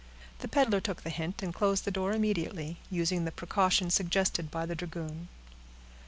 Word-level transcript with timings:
The 0.39 0.47
peddler 0.47 0.81
took 0.81 1.03
the 1.03 1.11
hint, 1.11 1.43
and 1.43 1.53
closed 1.53 1.85
the 1.85 1.91
door 1.91 2.11
immediately, 2.13 2.77
using 2.89 3.23
the 3.23 3.31
precaution 3.31 3.91
suggested 3.91 4.49
by 4.49 4.65
the 4.65 4.73
dragoon. 4.73 5.27